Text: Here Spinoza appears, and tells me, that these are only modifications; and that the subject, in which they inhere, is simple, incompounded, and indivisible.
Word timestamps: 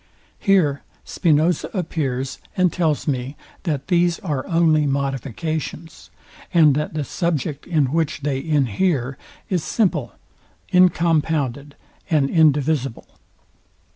Here 0.39 0.81
Spinoza 1.05 1.69
appears, 1.75 2.39
and 2.57 2.73
tells 2.73 3.07
me, 3.07 3.37
that 3.69 3.85
these 3.87 4.17
are 4.21 4.47
only 4.47 4.87
modifications; 4.87 6.09
and 6.51 6.73
that 6.73 6.95
the 6.95 7.03
subject, 7.03 7.67
in 7.67 7.91
which 7.91 8.21
they 8.21 8.43
inhere, 8.43 9.15
is 9.47 9.63
simple, 9.63 10.13
incompounded, 10.73 11.75
and 12.09 12.31
indivisible. 12.31 13.19